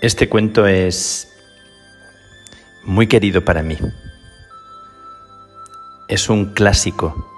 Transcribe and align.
Este 0.00 0.28
cuento 0.28 0.68
es 0.68 1.36
muy 2.84 3.08
querido 3.08 3.44
para 3.44 3.64
mí. 3.64 3.76
Es 6.06 6.28
un 6.28 6.54
clásico. 6.54 7.28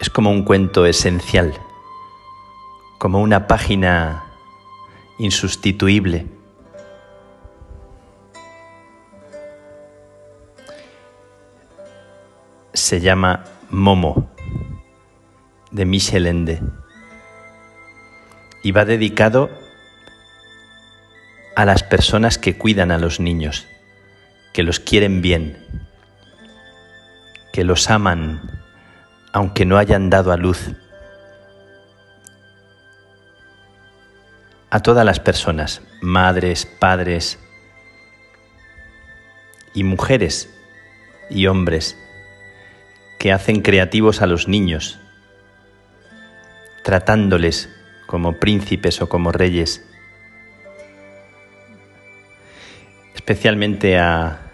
Es 0.00 0.08
como 0.08 0.30
un 0.30 0.44
cuento 0.44 0.86
esencial, 0.86 1.52
como 2.98 3.20
una 3.20 3.48
página 3.48 4.22
insustituible. 5.18 6.28
Se 12.72 13.00
llama 13.00 13.42
Momo, 13.68 14.30
de 15.72 15.84
Michel 15.86 16.26
Ende, 16.28 16.62
y 18.62 18.70
va 18.70 18.84
dedicado 18.84 19.61
a 21.56 21.64
las 21.64 21.82
personas 21.82 22.38
que 22.38 22.56
cuidan 22.56 22.90
a 22.90 22.98
los 22.98 23.20
niños, 23.20 23.66
que 24.52 24.62
los 24.62 24.80
quieren 24.80 25.22
bien, 25.22 25.56
que 27.52 27.64
los 27.64 27.90
aman 27.90 28.62
aunque 29.32 29.64
no 29.64 29.78
hayan 29.78 30.10
dado 30.10 30.30
a 30.30 30.36
luz. 30.36 30.70
A 34.70 34.80
todas 34.80 35.04
las 35.04 35.20
personas, 35.20 35.82
madres, 36.00 36.66
padres 36.66 37.38
y 39.74 39.84
mujeres 39.84 40.50
y 41.30 41.46
hombres 41.46 41.96
que 43.18 43.32
hacen 43.32 43.62
creativos 43.62 44.22
a 44.22 44.26
los 44.26 44.48
niños, 44.48 44.98
tratándoles 46.84 47.70
como 48.06 48.38
príncipes 48.38 49.00
o 49.00 49.08
como 49.08 49.32
reyes 49.32 49.86
especialmente 53.22 54.00
a, 54.00 54.50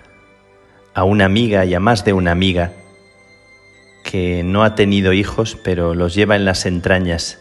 a 0.92 1.04
una 1.04 1.24
amiga 1.24 1.64
y 1.64 1.72
a 1.72 1.80
más 1.80 2.04
de 2.04 2.12
una 2.12 2.32
amiga 2.32 2.72
que 4.04 4.42
no 4.44 4.62
ha 4.62 4.74
tenido 4.74 5.14
hijos, 5.14 5.56
pero 5.64 5.94
los 5.94 6.14
lleva 6.14 6.36
en 6.36 6.44
las 6.44 6.66
entrañas. 6.66 7.38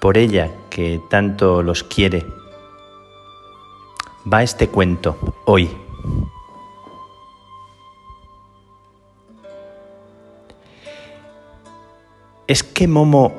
Por 0.00 0.16
ella, 0.16 0.50
que 0.70 1.02
tanto 1.10 1.62
los 1.62 1.84
quiere, 1.84 2.24
va 4.32 4.42
este 4.42 4.68
cuento 4.68 5.18
hoy. 5.44 5.68
Es 12.46 12.62
que 12.62 12.88
Momo 12.88 13.34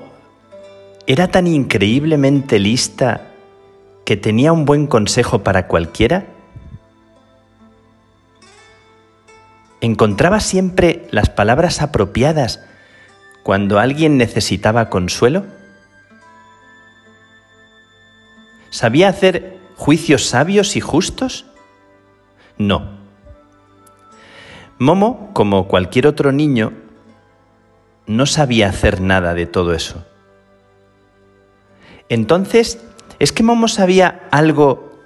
era 1.08 1.28
tan 1.28 1.48
increíblemente 1.48 2.60
lista 2.60 3.31
que 4.12 4.18
tenía 4.18 4.52
un 4.52 4.66
buen 4.66 4.88
consejo 4.88 5.42
para 5.42 5.68
cualquiera? 5.68 6.26
¿Encontraba 9.80 10.42
siempre 10.42 11.08
las 11.12 11.30
palabras 11.30 11.82
apropiadas 11.82 12.62
cuando 13.42 13.80
alguien 13.80 14.18
necesitaba 14.18 14.90
consuelo? 14.90 15.46
¿Sabía 18.70 19.08
hacer 19.08 19.58
juicios 19.78 20.26
sabios 20.26 20.76
y 20.76 20.82
justos? 20.82 21.46
No. 22.58 22.90
Momo, 24.78 25.30
como 25.32 25.70
cualquier 25.70 26.06
otro 26.06 26.34
niño, 26.34 26.74
no 28.08 28.26
sabía 28.26 28.68
hacer 28.68 29.00
nada 29.00 29.34
de 29.34 29.46
todo 29.46 29.74
eso. 29.74 30.06
Entonces 32.10 32.78
¿Es 33.22 33.32
que 33.32 33.44
Momo 33.44 33.68
sabía 33.68 34.28
algo 34.32 35.00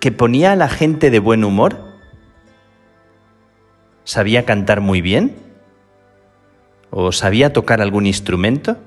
que 0.00 0.10
ponía 0.10 0.52
a 0.52 0.56
la 0.56 0.70
gente 0.70 1.10
de 1.10 1.18
buen 1.18 1.44
humor? 1.44 1.76
¿Sabía 4.04 4.46
cantar 4.46 4.80
muy 4.80 5.02
bien? 5.02 5.36
¿O 6.88 7.12
sabía 7.12 7.52
tocar 7.52 7.82
algún 7.82 8.06
instrumento? 8.06 8.78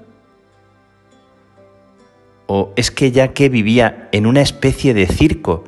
¿O 2.48 2.74
es 2.76 2.90
que 2.90 3.12
ya 3.12 3.34
que 3.34 3.50
vivía 3.50 4.10
en 4.12 4.26
una 4.26 4.42
especie 4.42 4.96
de 4.96 5.06
circo, 5.06 5.66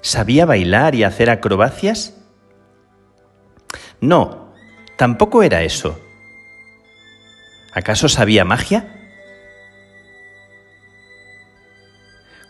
sabía 0.00 0.46
bailar 0.46 0.94
y 0.94 1.04
hacer 1.04 1.28
acrobacias? 1.28 2.16
No, 4.00 4.54
tampoco 4.96 5.42
era 5.42 5.62
eso. 5.62 6.00
¿Acaso 7.74 8.08
sabía 8.08 8.46
magia? 8.46 9.03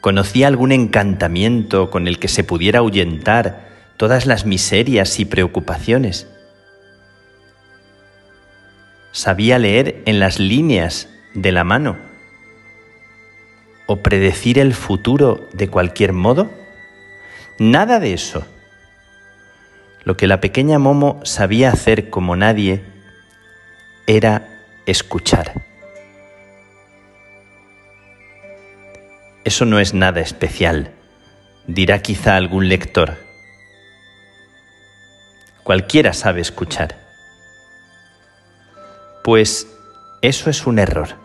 ¿Conocía 0.04 0.48
algún 0.48 0.70
encantamiento 0.70 1.88
con 1.88 2.09
el 2.09 2.19
que 2.19 2.28
se 2.28 2.44
pudiera 2.44 2.81
ahuyentar 2.81 3.70
todas 3.97 4.26
las 4.26 4.44
miserias 4.44 5.19
y 5.19 5.25
preocupaciones? 5.25 6.28
¿Sabía 9.12 9.59
leer 9.59 10.03
en 10.04 10.20
las 10.20 10.38
líneas 10.38 11.09
de 11.32 11.53
la 11.53 11.65
mano? 11.65 11.97
¿O 13.87 14.03
predecir 14.03 14.59
el 14.59 14.75
futuro 14.75 15.48
de 15.54 15.69
cualquier 15.69 16.12
modo? 16.12 16.50
Nada 17.59 17.98
de 17.98 18.12
eso. 18.12 18.47
Lo 20.04 20.19
que 20.19 20.26
la 20.26 20.38
pequeña 20.42 20.78
Momo 20.78 21.21
sabía 21.25 21.71
hacer 21.71 22.10
como 22.10 22.36
nadie 22.36 22.82
era 24.06 24.60
escuchar. 24.84 25.73
Eso 29.44 29.66
no 29.66 29.78
es 29.78 29.93
nada 29.93 30.21
especial, 30.21 30.91
dirá 31.66 32.00
quizá 32.00 32.37
algún 32.37 32.71
lector. 32.71 33.19
Cualquiera 35.62 36.15
sabe 36.15 36.41
escuchar. 36.41 36.97
Pues 39.22 39.69
eso 40.22 40.49
es 40.49 40.66
un 40.66 40.78
error. 40.78 41.16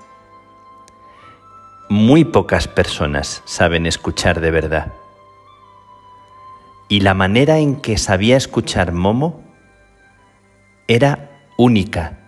Muy 1.90 2.26
pocas 2.26 2.68
personas 2.68 3.42
saben 3.46 3.86
escuchar 3.86 4.42
de 4.42 4.52
verdad. 4.52 4.92
Y 6.90 7.00
la 7.00 7.14
manera 7.14 7.60
en 7.60 7.80
que 7.80 7.98
sabía 7.98 8.36
escuchar 8.36 8.92
Momo 8.92 9.42
era 10.90 11.30
única. 11.58 12.20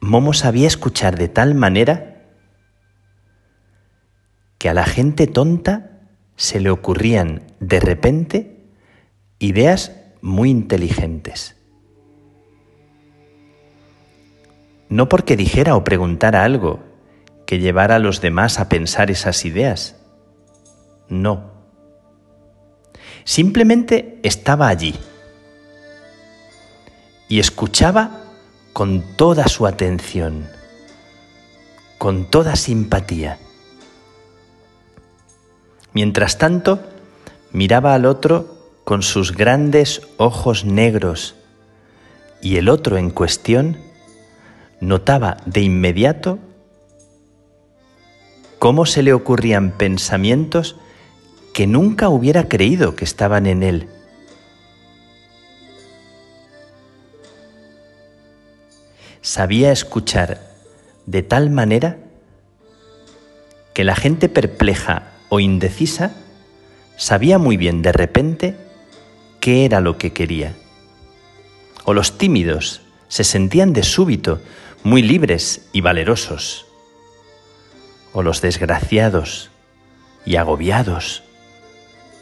Momo 0.00 0.32
sabía 0.32 0.66
escuchar 0.66 1.16
de 1.16 1.28
tal 1.28 1.54
manera 1.54 2.11
que 4.62 4.68
a 4.68 4.74
la 4.74 4.84
gente 4.84 5.26
tonta 5.26 5.90
se 6.36 6.60
le 6.60 6.70
ocurrían 6.70 7.42
de 7.58 7.80
repente 7.80 8.60
ideas 9.40 9.90
muy 10.20 10.50
inteligentes. 10.50 11.56
No 14.88 15.08
porque 15.08 15.36
dijera 15.36 15.74
o 15.74 15.82
preguntara 15.82 16.44
algo 16.44 16.78
que 17.44 17.58
llevara 17.58 17.96
a 17.96 17.98
los 17.98 18.20
demás 18.20 18.60
a 18.60 18.68
pensar 18.68 19.10
esas 19.10 19.44
ideas. 19.44 19.96
No. 21.08 21.50
Simplemente 23.24 24.20
estaba 24.22 24.68
allí 24.68 24.94
y 27.28 27.40
escuchaba 27.40 28.26
con 28.72 29.02
toda 29.16 29.48
su 29.48 29.66
atención, 29.66 30.46
con 31.98 32.30
toda 32.30 32.54
simpatía. 32.54 33.40
Mientras 35.94 36.38
tanto, 36.38 36.80
miraba 37.52 37.94
al 37.94 38.06
otro 38.06 38.62
con 38.84 39.02
sus 39.02 39.32
grandes 39.32 40.02
ojos 40.16 40.64
negros 40.64 41.34
y 42.40 42.56
el 42.56 42.68
otro 42.68 42.96
en 42.96 43.10
cuestión 43.10 43.76
notaba 44.80 45.36
de 45.46 45.60
inmediato 45.60 46.38
cómo 48.58 48.86
se 48.86 49.02
le 49.02 49.12
ocurrían 49.12 49.72
pensamientos 49.72 50.76
que 51.52 51.66
nunca 51.66 52.08
hubiera 52.08 52.48
creído 52.48 52.96
que 52.96 53.04
estaban 53.04 53.46
en 53.46 53.62
él. 53.62 53.88
Sabía 59.20 59.70
escuchar 59.70 60.40
de 61.06 61.22
tal 61.22 61.50
manera 61.50 61.98
que 63.74 63.84
la 63.84 63.94
gente 63.94 64.28
perpleja 64.28 65.11
o 65.34 65.40
indecisa, 65.40 66.12
sabía 66.98 67.38
muy 67.38 67.56
bien 67.56 67.80
de 67.80 67.90
repente 67.90 68.54
qué 69.40 69.64
era 69.64 69.80
lo 69.80 69.96
que 69.96 70.12
quería. 70.12 70.54
O 71.84 71.94
los 71.94 72.18
tímidos 72.18 72.82
se 73.08 73.24
sentían 73.24 73.72
de 73.72 73.82
súbito 73.82 74.42
muy 74.82 75.00
libres 75.00 75.70
y 75.72 75.80
valerosos. 75.80 76.66
O 78.12 78.22
los 78.22 78.42
desgraciados 78.42 79.50
y 80.26 80.36
agobiados 80.36 81.22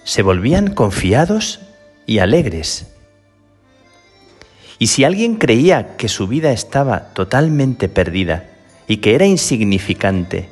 se 0.05 0.23
volvían 0.23 0.73
confiados 0.73 1.59
y 2.07 2.21
alegres. 2.21 2.95
Y 4.79 4.87
si 4.87 5.03
alguien 5.03 5.35
creía 5.35 5.97
que 5.97 6.07
su 6.09 6.29
vida 6.29 6.53
estaba 6.53 7.13
totalmente 7.13 7.89
perdida 7.89 8.51
y 8.87 8.99
que 8.99 9.17
era 9.17 9.27
insignificante 9.27 10.49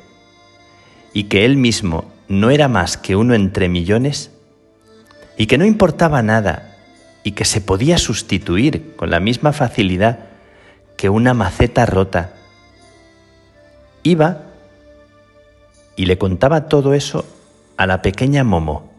y 1.13 1.23
que 1.23 1.45
él 1.45 1.55
mismo 1.55 2.08
no 2.29 2.51
era 2.51 2.67
más 2.67 2.95
que 2.95 3.15
uno 3.15 3.33
entre 3.33 3.67
millones 3.67 4.31
y 5.35 5.47
que 5.47 5.57
no 5.57 5.65
importaba 5.65 6.21
nada 6.21 6.77
y 7.23 7.31
que 7.31 7.43
se 7.43 7.59
podía 7.59 7.97
sustituir 7.97 8.95
con 8.95 9.09
la 9.09 9.19
misma 9.19 9.51
facilidad 9.51 10.19
que 10.95 11.09
una 11.09 11.33
maceta 11.33 11.85
rota. 11.87 12.33
Iba 14.03 14.43
y 15.95 16.05
le 16.05 16.17
contaba 16.17 16.69
todo 16.69 16.93
eso 16.93 17.25
a 17.77 17.87
la 17.87 18.01
pequeña 18.01 18.43
Momo. 18.43 18.89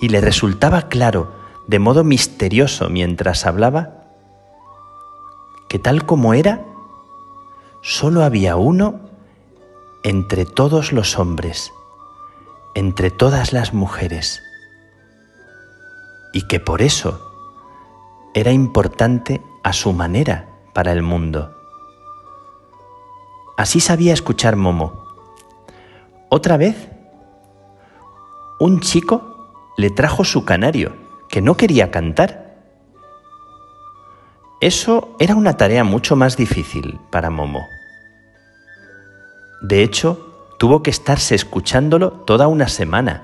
Y 0.00 0.08
le 0.08 0.20
resultaba 0.20 0.88
claro, 0.88 1.32
de 1.68 1.78
modo 1.78 2.02
misterioso 2.02 2.88
mientras 2.90 3.46
hablaba, 3.46 4.02
que 5.68 5.78
tal 5.78 6.04
como 6.04 6.34
era, 6.34 6.64
solo 7.82 8.24
había 8.24 8.56
uno 8.56 9.11
entre 10.04 10.44
todos 10.44 10.92
los 10.92 11.18
hombres, 11.18 11.72
entre 12.74 13.10
todas 13.10 13.52
las 13.52 13.72
mujeres, 13.72 14.42
y 16.32 16.46
que 16.48 16.58
por 16.58 16.82
eso 16.82 17.30
era 18.34 18.50
importante 18.50 19.40
a 19.62 19.72
su 19.72 19.92
manera 19.92 20.48
para 20.72 20.92
el 20.92 21.02
mundo. 21.02 21.54
Así 23.56 23.78
sabía 23.78 24.12
escuchar 24.12 24.56
Momo. 24.56 25.04
Otra 26.30 26.56
vez, 26.56 26.88
un 28.58 28.80
chico 28.80 29.52
le 29.76 29.90
trajo 29.90 30.24
su 30.24 30.44
canario, 30.44 30.96
que 31.28 31.42
no 31.42 31.56
quería 31.56 31.90
cantar. 31.90 32.56
Eso 34.60 35.14
era 35.20 35.36
una 35.36 35.56
tarea 35.56 35.84
mucho 35.84 36.16
más 36.16 36.36
difícil 36.36 36.98
para 37.10 37.30
Momo. 37.30 37.66
De 39.62 39.84
hecho, 39.84 40.28
tuvo 40.58 40.82
que 40.82 40.90
estarse 40.90 41.36
escuchándolo 41.36 42.10
toda 42.10 42.48
una 42.48 42.66
semana, 42.66 43.22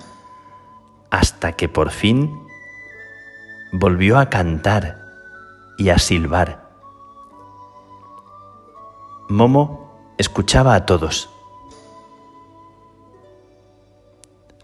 hasta 1.11 1.53
que 1.53 1.69
por 1.69 1.91
fin 1.91 2.47
volvió 3.73 4.19
a 4.19 4.31
cantar 4.31 5.01
y 5.79 5.91
a 5.91 5.99
silbar. 5.99 6.69
Momo 9.29 10.15
escuchaba 10.17 10.77
a 10.77 10.87
todos, 10.87 11.29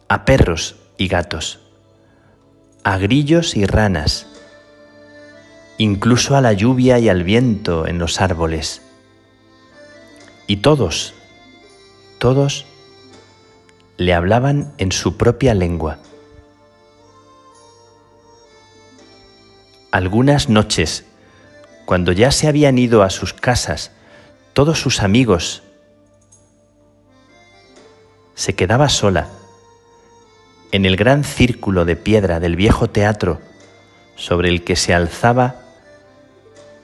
a 0.09 0.25
perros 0.25 0.77
y 0.97 1.09
gatos, 1.09 1.59
a 2.85 2.99
grillos 2.99 3.57
y 3.57 3.67
ranas, 3.67 4.29
incluso 5.77 6.37
a 6.37 6.41
la 6.41 6.53
lluvia 6.53 7.01
y 7.01 7.09
al 7.09 7.25
viento 7.25 7.89
en 7.89 7.99
los 7.99 8.21
árboles. 8.21 8.81
Y 10.47 10.59
todos, 10.59 11.15
todos 12.25 12.65
le 13.99 14.15
hablaban 14.15 14.73
en 14.79 14.93
su 14.93 15.19
propia 15.19 15.53
lengua. 15.53 15.99
Algunas 19.91 20.49
noches, 20.49 21.05
cuando 21.85 22.13
ya 22.13 22.31
se 22.31 22.49
habían 22.49 22.79
ido 22.79 23.03
a 23.03 23.11
sus 23.11 23.35
casas 23.35 23.91
todos 24.55 24.81
sus 24.81 25.03
amigos, 25.03 25.65
se 28.35 28.55
quedaba 28.55 28.89
sola 28.89 29.29
en 30.73 30.87
el 30.87 30.97
gran 30.97 31.25
círculo 31.25 31.85
de 31.85 31.97
piedra 31.97 32.41
del 32.41 32.57
viejo 32.57 32.89
teatro 32.89 33.43
sobre 34.17 34.49
el 34.49 34.65
que 34.65 34.77
se 34.77 34.95
alzaba 34.95 35.57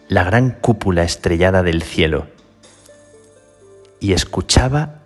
la 0.07 0.23
gran 0.23 0.51
cúpula 0.51 1.03
estrellada 1.03 1.63
del 1.63 1.83
cielo 1.83 2.27
y 4.01 4.13
escuchaba 4.13 5.00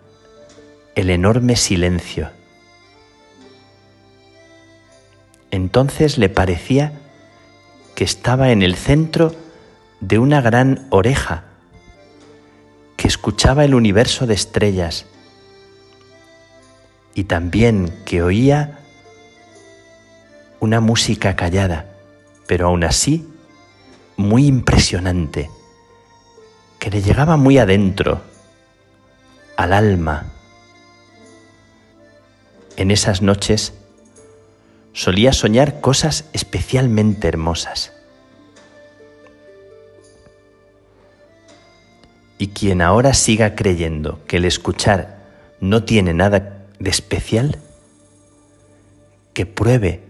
el 0.95 1.11
enorme 1.11 1.57
silencio. 1.57 2.31
Entonces 5.51 6.19
le 6.19 6.29
parecía 6.29 6.93
que 7.95 8.05
estaba 8.05 8.51
en 8.51 8.63
el 8.63 8.75
centro 8.77 9.35
de 10.01 10.19
una 10.19 10.41
gran 10.41 10.87
oreja 10.91 11.45
que 12.97 13.09
escuchaba 13.09 13.65
el 13.65 13.75
universo 13.75 14.27
de 14.27 14.35
estrellas 14.35 15.07
y 17.15 17.25
también 17.25 17.95
que 18.05 18.23
oía 18.23 18.81
una 20.61 20.81
música 20.81 21.37
callada, 21.37 21.87
pero 22.47 22.67
aún 22.67 22.85
así 22.85 23.29
muy 24.17 24.47
impresionante, 24.47 25.51
que 26.79 26.91
le 26.91 27.03
llegaba 27.03 27.37
muy 27.37 27.59
adentro, 27.59 28.23
al 29.57 29.73
alma, 29.73 30.34
en 32.77 32.91
esas 32.91 33.23
noches 33.23 33.73
solía 34.93 35.33
soñar 35.33 35.81
cosas 35.81 36.27
especialmente 36.33 37.29
hermosas. 37.29 37.93
Y 42.39 42.49
quien 42.49 42.83
ahora 42.83 43.15
siga 43.15 43.55
creyendo 43.55 44.25
que 44.27 44.37
el 44.39 44.45
escuchar 44.45 45.19
no 45.61 45.85
tiene 45.85 46.15
nada 46.15 46.67
de 46.79 46.91
especial, 46.91 47.59
que 49.33 49.47
pruebe 49.47 50.03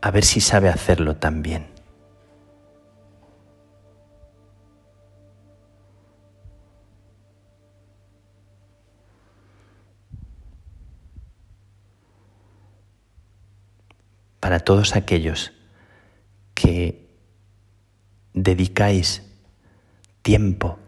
a 0.00 0.10
ver 0.10 0.24
si 0.24 0.40
sabe 0.40 0.68
hacerlo 0.68 1.16
también. 1.16 1.77
Para 14.48 14.60
todos 14.60 14.96
aquellos 14.96 15.52
que 16.54 17.06
dedicáis 18.32 19.22
tiempo 20.22 20.78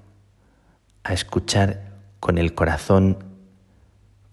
a 1.04 1.12
escuchar 1.12 1.92
con 2.20 2.38
el 2.38 2.54
corazón, 2.54 3.22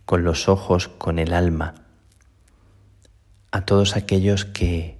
con 0.06 0.24
los 0.24 0.48
ojos, 0.48 0.88
con 0.88 1.20
el 1.20 1.34
alma, 1.34 1.74
a 3.52 3.66
todos 3.66 3.98
aquellos 3.98 4.46
que 4.46 4.98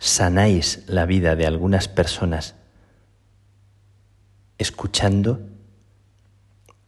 sanáis 0.00 0.82
la 0.88 1.06
vida 1.06 1.36
de 1.36 1.46
algunas 1.46 1.86
personas 1.86 2.56
escuchando 4.58 5.38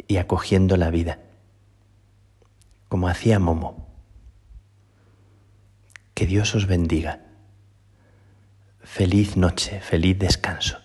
y 0.08 0.16
acogiendo 0.16 0.76
la 0.76 0.90
vida, 0.90 1.20
como 2.88 3.06
hacía 3.06 3.38
Momo. 3.38 3.93
Que 6.24 6.30
Dios 6.30 6.54
os 6.54 6.64
bendiga. 6.64 7.20
Feliz 8.80 9.36
noche, 9.36 9.78
feliz 9.80 10.16
descanso. 10.16 10.83